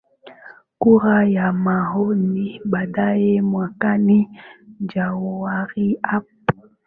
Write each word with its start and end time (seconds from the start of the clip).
kura 0.79 1.25
ya 1.29 1.51
maoni 1.53 2.61
baadae 2.65 3.41
mwakani 3.41 4.29
januari 4.79 5.99
hapo 6.01 6.29